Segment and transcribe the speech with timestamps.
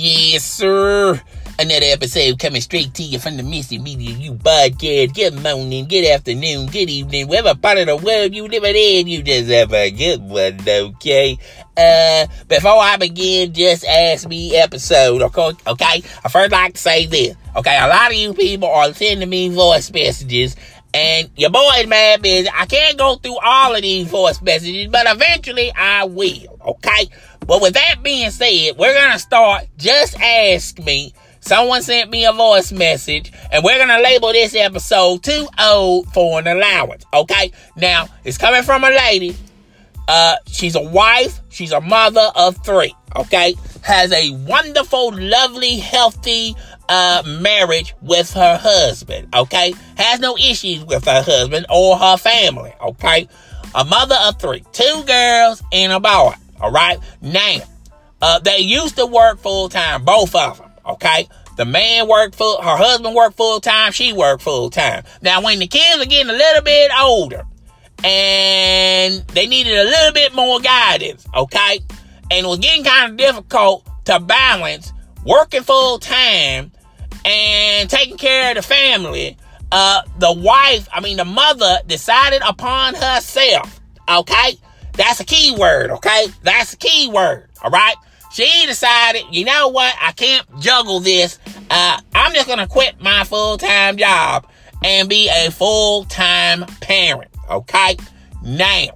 [0.00, 1.20] Yes, sir.
[1.58, 5.12] Another episode coming straight to you from the Missy Media You podcast.
[5.12, 9.24] Good morning, good afternoon, good evening, whatever part of the world you live in, you
[9.24, 11.36] just have a good one, okay?
[11.76, 15.50] Uh, before I begin, just ask me episode, okay?
[15.66, 16.02] Okay?
[16.24, 17.76] I first like to say this, okay?
[17.76, 20.54] A lot of you people are sending me voice messages
[20.94, 22.48] and your boy's mad busy.
[22.54, 27.08] I can't go through all of these voice messages, but eventually I will, okay?
[27.48, 32.32] But with that being said, we're gonna start Just Ask Me Someone sent me a
[32.32, 37.04] voice message, and we're gonna label this episode too old for an allowance.
[37.14, 37.52] Okay?
[37.76, 39.36] Now, it's coming from a lady.
[40.08, 43.54] Uh, she's a wife, she's a mother of three, okay?
[43.82, 46.54] Has a wonderful, lovely, healthy
[46.88, 49.74] uh marriage with her husband, okay?
[49.98, 53.28] Has no issues with her husband or her family, okay?
[53.74, 56.98] A mother of three, two girls and a boy, all right?
[57.20, 57.58] Now,
[58.20, 60.70] uh, they used to work full time, both of them.
[60.86, 61.28] Okay.
[61.56, 65.02] The man worked full, her husband worked full time, she worked full time.
[65.22, 67.44] Now, when the kids are getting a little bit older
[68.04, 71.80] and they needed a little bit more guidance, okay,
[72.30, 74.92] and it was getting kind of difficult to balance
[75.24, 76.70] working full time
[77.24, 79.36] and taking care of the family,
[79.72, 84.58] uh, the wife, I mean, the mother decided upon herself, okay?
[84.98, 86.26] That's a key word, okay?
[86.42, 87.94] That's a key word, all right?
[88.32, 89.94] She decided, you know what?
[90.02, 91.38] I can't juggle this.
[91.70, 94.46] Uh, I'm just to quit my full time job
[94.84, 97.30] and be a full time parent.
[97.48, 97.96] Okay.
[98.42, 98.88] Now,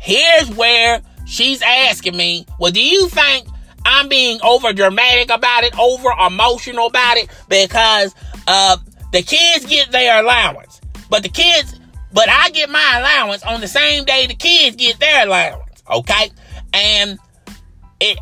[0.00, 3.46] here's where she's asking me, well, do you think
[3.84, 7.30] I'm being over dramatic about it, over emotional about it?
[7.48, 8.14] Because,
[8.46, 8.76] uh,
[9.12, 11.79] the kids get their allowance, but the kids,
[12.12, 15.82] but I get my allowance on the same day the kids get their allowance.
[15.90, 16.30] Okay.
[16.72, 17.18] And
[18.00, 18.18] it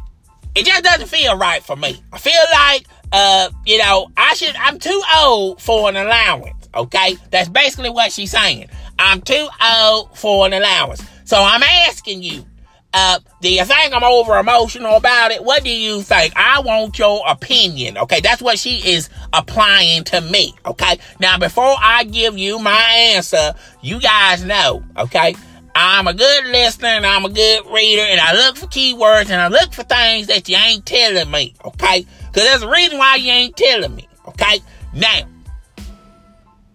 [0.55, 2.03] it just doesn't feel right for me.
[2.12, 6.68] I feel like uh, you know, I should I'm too old for an allowance.
[6.74, 7.17] Okay?
[7.30, 8.68] That's basically what she's saying.
[8.98, 11.02] I'm too old for an allowance.
[11.24, 12.45] So I'm asking you,
[12.94, 15.44] uh, do you think I'm over emotional about it?
[15.44, 16.32] What do you think?
[16.36, 17.98] I want your opinion.
[17.98, 20.54] Okay, that's what she is applying to me.
[20.64, 24.82] Okay, now before I give you my answer, you guys know.
[24.96, 25.34] Okay,
[25.74, 29.40] I'm a good listener and I'm a good reader and I look for keywords and
[29.40, 32.05] I look for things that you ain't telling me, okay?
[32.26, 34.60] Because there's a reason why you ain't telling me, okay?
[34.92, 35.20] Now,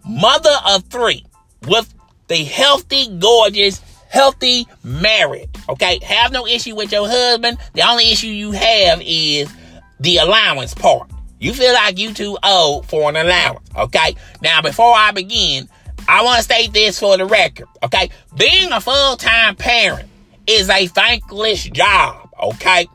[0.07, 1.25] mother of three
[1.67, 1.93] with
[2.27, 3.81] the healthy, gorgeous,
[4.13, 5.99] healthy marriage, okay?
[6.03, 7.57] Have no issue with your husband.
[7.73, 9.51] The only issue you have is
[9.99, 11.09] the allowance part.
[11.39, 14.15] You feel like you too old for an allowance, okay?
[14.41, 15.67] Now, before I begin,
[16.07, 18.11] I want to state this for the record, okay?
[18.37, 20.07] Being a full time parent
[20.45, 22.87] is a thankless job, okay?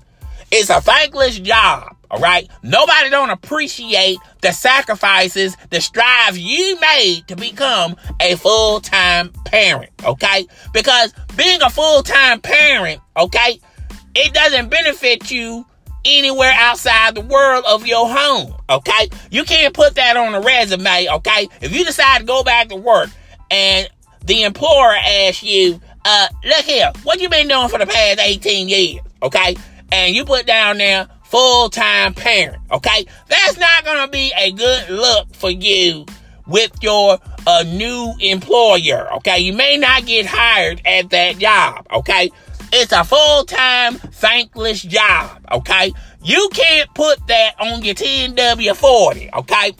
[0.53, 2.49] It's a thankless job, all right?
[2.63, 9.91] Nobody don't appreciate the sacrifices, the strives you made to become a full time parent,
[10.05, 10.47] okay?
[10.73, 13.61] Because being a full time parent, okay,
[14.15, 15.65] it doesn't benefit you
[16.05, 18.55] anywhere outside the world of your home.
[18.71, 19.09] Okay?
[19.31, 21.49] You can't put that on a resume, okay?
[21.61, 23.11] If you decide to go back to work
[23.51, 23.89] and
[24.25, 28.69] the employer asks you, uh, look here, what you been doing for the past 18
[28.69, 29.01] years?
[29.23, 29.57] Okay?
[29.93, 33.05] And you put down there full-time parent, okay?
[33.29, 36.07] That's not gonna be a good look for you
[36.47, 39.39] with your uh, new employer, okay?
[39.39, 42.31] You may not get hired at that job, okay?
[42.73, 45.93] It's a full time, thankless job, okay?
[46.25, 49.73] You can't put that on your 10W 40, okay?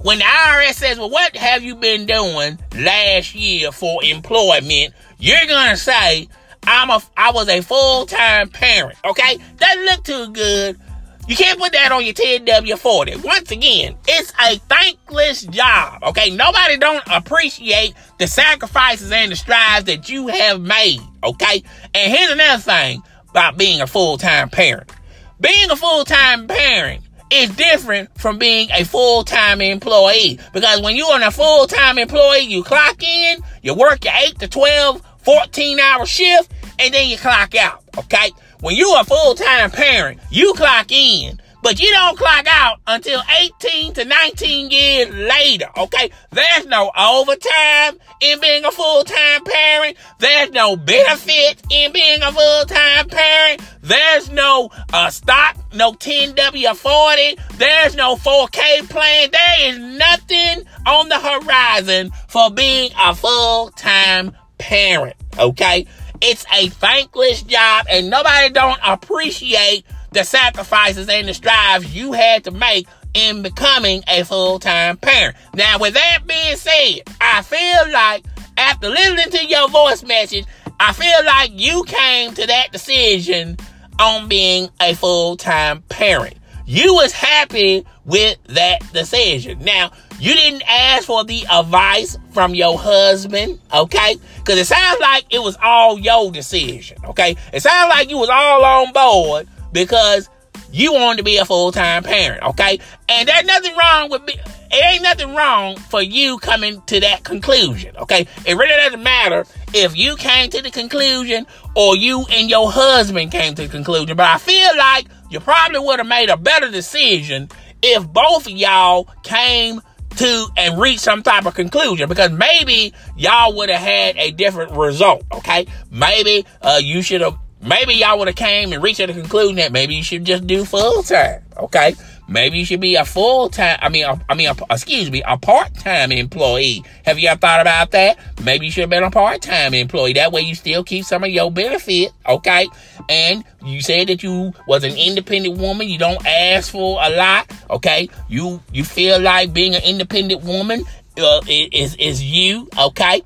[0.00, 4.94] When the IRS says, well, what have you been doing last year for employment?
[5.18, 6.28] You're gonna say,
[6.66, 9.38] I'm a, I was a full-time parent, okay?
[9.58, 10.80] Doesn't look too good.
[11.28, 13.24] You can't put that on your 10W40.
[13.24, 16.02] Once again, it's a thankless job.
[16.04, 16.30] Okay.
[16.30, 21.00] Nobody don't appreciate the sacrifices and the strides that you have made.
[21.24, 21.62] Okay.
[21.94, 24.92] And here's another thing about being a full-time parent.
[25.40, 30.38] Being a full-time parent is different from being a full-time employee.
[30.52, 35.02] Because when you're a full-time employee, you clock in, you work your 8 to 12,
[35.18, 37.82] 14 hour shift, and then you clock out.
[37.98, 38.30] Okay.
[38.66, 43.94] When you're a full-time parent, you clock in, but you don't clock out until 18
[43.94, 46.10] to 19 years later, okay?
[46.32, 49.96] There's no overtime in being a full-time parent.
[50.18, 53.62] There's no benefit in being a full-time parent.
[53.82, 57.58] There's no uh, stock, no 10W40.
[57.58, 59.30] There's no 4K plan.
[59.30, 65.86] There is nothing on the horizon for being a full-time parent, okay?
[66.20, 72.44] It's a thankless job and nobody don't appreciate the sacrifices and the strives you had
[72.44, 75.36] to make in becoming a full time parent.
[75.54, 78.24] Now, with that being said, I feel like
[78.56, 80.44] after listening to your voice message,
[80.78, 83.56] I feel like you came to that decision
[83.98, 86.36] on being a full time parent.
[86.66, 89.60] You was happy with that decision.
[89.60, 94.16] Now, you didn't ask for the advice from your husband, okay?
[94.38, 97.36] Because it sounds like it was all your decision, okay?
[97.52, 100.28] It sounds like you was all on board because
[100.72, 102.78] you wanted to be a full time parent, okay?
[103.08, 104.22] And there's nothing wrong with.
[104.28, 108.26] It ain't nothing wrong for you coming to that conclusion, okay?
[108.44, 113.30] It really doesn't matter if you came to the conclusion or you and your husband
[113.30, 114.16] came to the conclusion.
[114.16, 117.48] But I feel like you probably would have made a better decision
[117.80, 119.80] if both of y'all came
[120.16, 124.72] to and reach some type of conclusion because maybe y'all would have had a different
[124.72, 129.06] result okay maybe uh, you should have maybe y'all would have came and reached a
[129.06, 131.94] conclusion that maybe you should just do full time okay
[132.28, 135.74] Maybe you should be a full time, I mean, I mean, excuse me, a part
[135.74, 136.82] time employee.
[137.04, 138.18] Have you ever thought about that?
[138.42, 140.14] Maybe you should have been a part time employee.
[140.14, 142.66] That way you still keep some of your benefit, okay?
[143.08, 145.88] And you said that you was an independent woman.
[145.88, 148.08] You don't ask for a lot, okay?
[148.28, 150.84] You you feel like being an independent woman
[151.18, 153.22] uh, is is you, okay?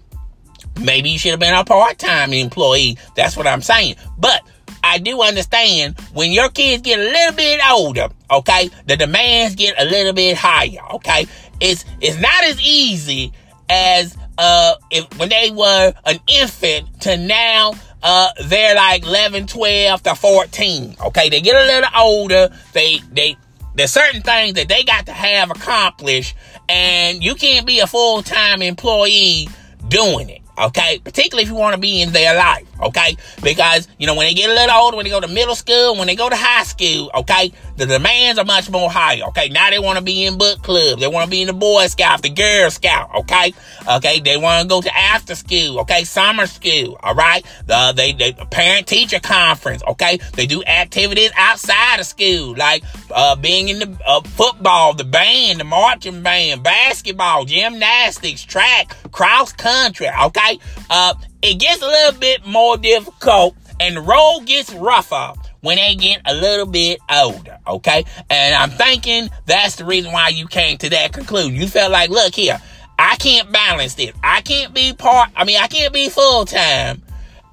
[0.80, 2.98] Maybe you should have been a part time employee.
[3.16, 3.96] That's what I'm saying.
[4.18, 4.42] But
[4.82, 9.74] I do understand when your kids get a little bit older, okay, the demands get
[9.80, 11.26] a little bit higher, okay?
[11.60, 13.32] It's it's not as easy
[13.68, 20.02] as uh if when they were an infant to now uh they're like 11, 12
[20.04, 21.28] to 14, okay?
[21.28, 23.36] They get a little older, they they
[23.74, 26.34] there's certain things that they got to have accomplished
[26.68, 29.48] and you can't be a full-time employee
[29.88, 31.00] doing it okay?
[31.02, 33.16] Particularly if you want to be in their life, okay?
[33.42, 35.96] Because, you know, when they get a little older, when they go to middle school,
[35.96, 39.48] when they go to high school, okay, the demands are much more higher, okay?
[39.48, 41.86] Now they want to be in book clubs, they want to be in the Boy
[41.86, 43.52] Scout, the Girl Scout, okay?
[43.88, 46.04] Okay, they want to go to after school, okay?
[46.04, 47.44] Summer school, all right?
[47.66, 50.18] The, they, they, parent teacher conference, okay?
[50.34, 55.60] They do activities outside of school, like, uh, being in the uh, football, the band,
[55.60, 60.58] the marching band, basketball, gymnastics, track, cross country, okay?
[60.88, 65.94] Uh, it gets a little bit more difficult and the road gets rougher when they
[65.94, 68.04] get a little bit older, okay?
[68.28, 71.54] And I'm thinking that's the reason why you came to that conclusion.
[71.54, 72.60] You felt like, look here,
[72.98, 74.12] I can't balance this.
[74.22, 77.02] I can't be part, I mean, I can't be full time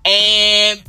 [0.05, 0.83] and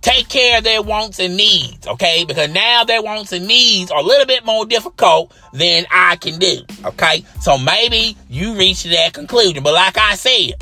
[0.00, 2.24] take care of their wants and needs, okay?
[2.24, 6.38] Because now their wants and needs are a little bit more difficult than I can
[6.38, 7.24] do, okay?
[7.40, 9.62] So maybe you reach that conclusion.
[9.62, 10.54] But like I said,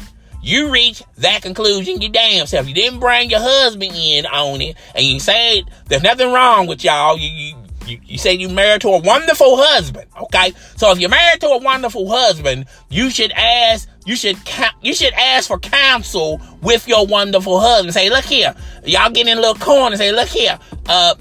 [0.42, 2.66] you reach that conclusion you damn self.
[2.68, 6.84] You didn't bring your husband in on it, and you said there's nothing wrong with
[6.84, 7.16] y'all.
[7.16, 7.56] You, you,
[7.86, 10.52] you, you say you married to a wonderful husband, okay?
[10.76, 14.36] So if you're married to a wonderful husband, you should ask, you should,
[14.82, 17.94] you should ask for counsel with your wonderful husband.
[17.94, 18.54] Say, look here,
[18.84, 19.96] y'all get in a little corner.
[19.96, 20.58] Say, look here,
[20.88, 21.14] uh,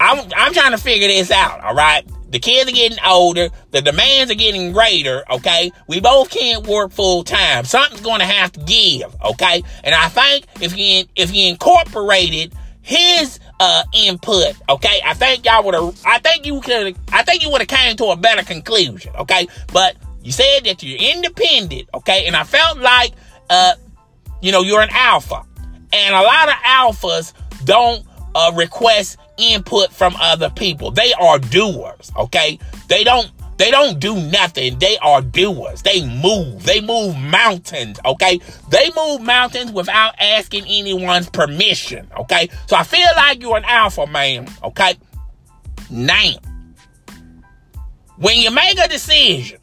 [0.00, 2.04] I'm, I'm trying to figure this out, all right?
[2.30, 3.48] The kids are getting older.
[3.70, 5.24] The demands are getting greater.
[5.30, 5.72] Okay.
[5.86, 7.64] We both can't work full time.
[7.64, 9.14] Something's going to have to give.
[9.24, 9.62] Okay.
[9.84, 15.64] And I think if you, if you incorporated his, uh, input, okay, I think y'all
[15.64, 18.42] would have, I think you could, I think you would have came to a better
[18.42, 19.14] conclusion.
[19.16, 19.48] Okay.
[19.72, 21.88] But you said that you're independent.
[21.94, 22.26] Okay.
[22.26, 23.12] And I felt like,
[23.50, 23.74] uh,
[24.40, 25.44] you know, you're an alpha.
[25.92, 27.32] And a lot of alphas
[27.64, 28.04] don't
[28.38, 30.92] uh, request input from other people.
[30.92, 32.58] They are doers, okay?
[32.86, 34.78] They don't they don't do nothing.
[34.78, 35.82] They are doers.
[35.82, 36.62] They move.
[36.62, 38.40] They move mountains, okay?
[38.70, 42.48] They move mountains without asking anyone's permission, okay?
[42.68, 44.94] So I feel like you're an alpha man, okay?
[45.90, 46.34] Now,
[48.16, 49.58] when you make a decision,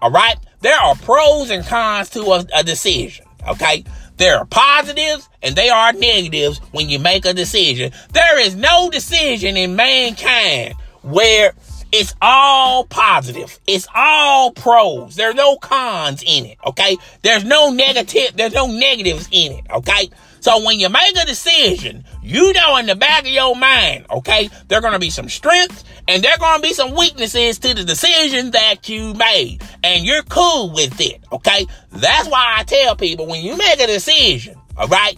[0.00, 3.82] all right, there are pros and cons to a, a decision, okay?
[4.20, 7.90] There are positives and there are negatives when you make a decision.
[8.12, 11.54] There is no decision in mankind where
[11.90, 13.58] it's all positive.
[13.66, 15.16] It's all pros.
[15.16, 16.58] There's no cons in it.
[16.66, 16.98] Okay.
[17.22, 18.36] There's no negative.
[18.36, 19.64] There's no negatives in it.
[19.70, 20.10] Okay.
[20.40, 24.48] So when you make a decision, you know in the back of your mind, okay,
[24.68, 27.58] there are going to be some strengths and there are going to be some weaknesses
[27.58, 29.62] to the decision that you made.
[29.84, 31.66] And you're cool with it, okay?
[31.90, 35.16] That's why I tell people when you make a decision, all right,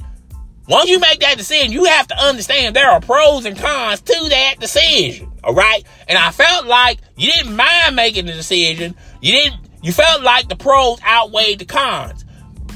[0.69, 4.27] once you make that decision, you have to understand there are pros and cons to
[4.31, 5.31] that decision.
[5.45, 5.85] All right.
[6.09, 8.95] And I felt like you didn't mind making the decision.
[9.21, 12.25] You didn't, you felt like the pros outweighed the cons.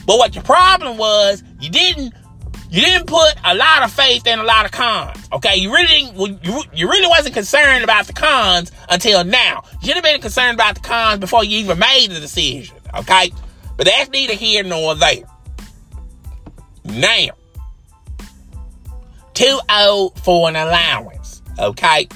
[0.05, 2.12] But what your problem was, you didn't
[2.70, 5.28] you didn't put a lot of faith in a lot of cons.
[5.32, 9.62] Okay, you really didn't, you, you really wasn't concerned about the cons until now.
[9.80, 12.76] You should have been concerned about the cons before you even made the decision.
[12.94, 13.32] Okay,
[13.76, 15.25] but that's neither here nor there.
[16.85, 17.30] Now,
[19.35, 21.42] too old oh for an allowance.
[21.58, 22.08] Okay.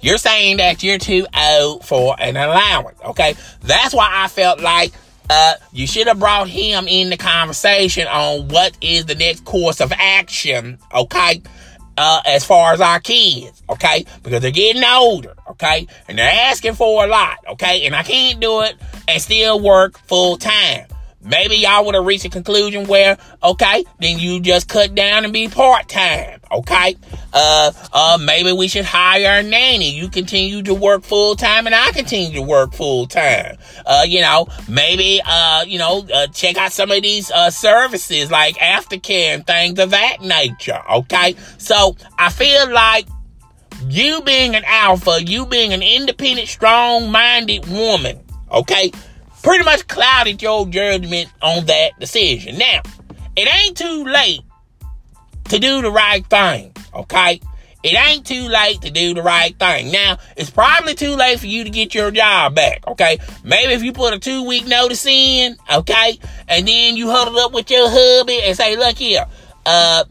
[0.00, 2.98] You're saying that you're too old oh for an allowance.
[3.04, 3.34] Okay.
[3.62, 4.92] That's why I felt like
[5.30, 9.80] uh, you should have brought him in the conversation on what is the next course
[9.80, 11.42] of action, okay?
[11.96, 14.04] Uh, as far as our kids, okay?
[14.22, 15.86] Because they're getting older, okay?
[16.08, 17.86] And they're asking for a lot, okay?
[17.86, 18.76] And I can't do it
[19.08, 20.86] and still work full time.
[21.24, 25.32] Maybe y'all would have reached a conclusion where, okay, then you just cut down and
[25.32, 26.40] be part time.
[26.50, 26.96] Okay.
[27.32, 29.90] Uh, uh, maybe we should hire a nanny.
[29.90, 33.56] You continue to work full time and I continue to work full time.
[33.86, 38.30] Uh, you know, maybe, uh, you know, uh, check out some of these, uh, services
[38.30, 40.82] like aftercare and things of that nature.
[40.90, 41.36] Okay.
[41.58, 43.06] So I feel like
[43.86, 48.20] you being an alpha, you being an independent, strong minded woman.
[48.50, 48.92] Okay
[49.42, 52.58] pretty much clouded your judgment on that decision.
[52.58, 52.82] Now,
[53.36, 54.42] it ain't too late
[55.48, 57.40] to do the right thing, okay?
[57.82, 59.90] It ain't too late to do the right thing.
[59.90, 63.18] Now, it's probably too late for you to get your job back, okay?
[63.42, 67.52] Maybe if you put a two week notice in, okay, and then you huddle up
[67.52, 69.26] with your hubby and say, look here,
[69.66, 70.04] uh,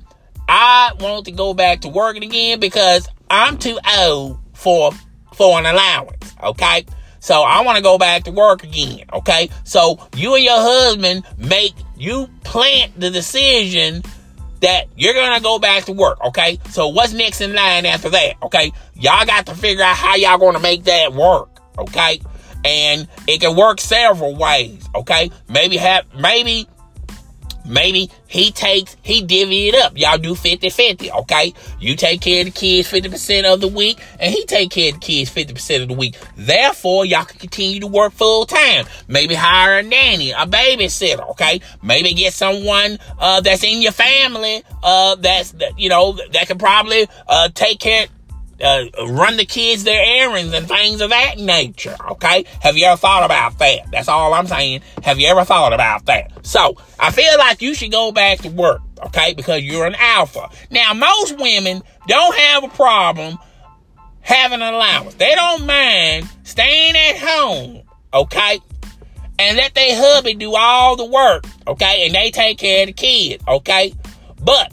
[0.50, 4.92] I want to go back to working again because I'm too old for
[5.34, 6.86] for an allowance, okay?
[7.22, 9.06] So I want to go back to work again.
[9.14, 9.50] Okay.
[9.64, 14.04] So you and your husband make, you plant the decision
[14.62, 16.20] that you're going to go back to work.
[16.26, 16.60] Okay.
[16.72, 18.42] So what's next in line after that?
[18.44, 18.74] Okay.
[18.96, 21.62] Y'all got to figure out how y'all going to make that work.
[21.78, 22.22] Okay.
[22.66, 24.84] And it can work several ways.
[24.96, 25.30] Okay.
[25.48, 26.68] Maybe have, maybe
[27.66, 29.98] Maybe he takes, he divvy it up.
[29.98, 31.54] Y'all do 50-50, okay?
[31.80, 35.00] You take care of the kids 50% of the week, and he take care of
[35.00, 36.18] the kids 50% of the week.
[36.36, 38.86] Therefore, y'all can continue to work full time.
[39.08, 41.62] Maybe hire a nanny, a babysitter, okay?
[41.82, 47.08] Maybe get someone, uh, that's in your family, uh, that's, you know, that can probably,
[47.28, 48.08] uh, take care,
[48.62, 51.96] uh, run the kids their errands and things of that nature.
[52.12, 52.46] Okay.
[52.62, 53.92] Have you ever thought about that?
[53.92, 54.82] That's all I'm saying.
[55.04, 56.46] Have you ever thought about that?
[56.46, 58.82] So I feel like you should go back to work.
[59.08, 59.34] Okay.
[59.34, 60.50] Because you're an alpha.
[60.70, 63.38] Now, most women don't have a problem
[64.22, 65.16] having an allowance.
[65.16, 67.82] They don't mind staying at home.
[68.14, 68.60] Okay.
[69.40, 71.46] And let their hubby do all the work.
[71.68, 72.06] Okay.
[72.06, 73.44] And they take care of the kids.
[73.48, 73.94] Okay.
[74.44, 74.72] But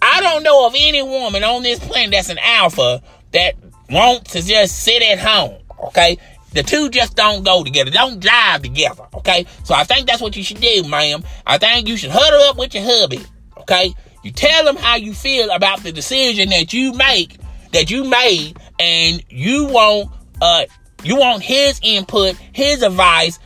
[0.00, 3.54] I don't know of any woman on this planet that's an alpha that
[3.90, 5.58] want to just sit at home.
[5.86, 6.18] Okay.
[6.52, 7.90] The two just don't go together.
[7.90, 9.04] Don't drive together.
[9.14, 9.46] Okay.
[9.64, 11.22] So I think that's what you should do, ma'am.
[11.46, 13.20] I think you should huddle up with your hubby.
[13.58, 13.94] Okay.
[14.24, 17.36] You tell him how you feel about the decision that you make,
[17.72, 20.10] that you made, and you want,
[20.42, 20.64] uh,
[21.04, 23.38] you want his input, his advice,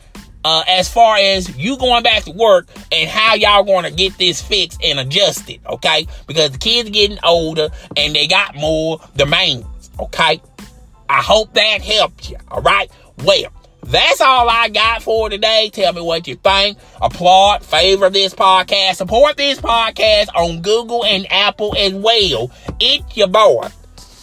[0.45, 4.17] uh, as far as you going back to work and how y'all going to get
[4.17, 6.07] this fixed and adjusted, okay?
[6.27, 9.65] Because the kids getting older and they got more demands.
[9.99, 10.41] Okay?
[11.09, 12.37] I hope that helped you.
[12.49, 12.89] All right?
[13.23, 13.51] Well,
[13.83, 15.69] that's all I got for today.
[15.73, 16.77] Tell me what you think.
[17.01, 22.51] Applaud, favor this podcast, support this podcast on Google and Apple as well.
[22.79, 23.67] It's your boy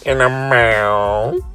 [0.05, 1.50] in the mouth.